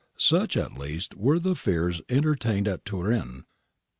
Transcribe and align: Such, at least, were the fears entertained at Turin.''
Such, 0.17 0.57
at 0.57 0.79
least, 0.79 1.13
were 1.15 1.37
the 1.37 1.53
fears 1.53 2.01
entertained 2.09 2.67
at 2.67 2.85
Turin.'' 2.85 3.45